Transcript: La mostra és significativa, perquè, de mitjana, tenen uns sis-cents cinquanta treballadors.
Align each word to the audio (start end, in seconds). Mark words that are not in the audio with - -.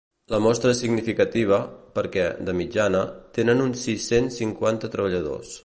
La 0.33 0.37
mostra 0.43 0.69
és 0.75 0.79
significativa, 0.83 1.59
perquè, 1.99 2.25
de 2.47 2.57
mitjana, 2.63 3.03
tenen 3.39 3.63
uns 3.67 3.87
sis-cents 3.89 4.43
cinquanta 4.43 4.93
treballadors. 4.97 5.55